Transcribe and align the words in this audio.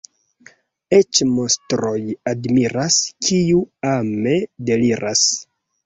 Eĉ 0.99 1.21
monstron 1.33 2.09
admiras, 2.33 2.99
kiu 3.29 3.65
ame 3.95 4.39
deliras. 4.73 5.33